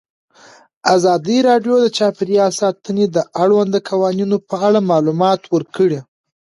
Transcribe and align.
ازادي 0.95 1.37
راډیو 1.49 1.75
د 1.83 1.87
چاپیریال 1.97 2.51
ساتنه 2.61 3.03
د 3.15 3.17
اړونده 3.43 3.79
قوانینو 3.89 4.37
په 4.49 4.55
اړه 4.67 4.79
معلومات 4.91 5.41
ورکړي. 5.55 5.99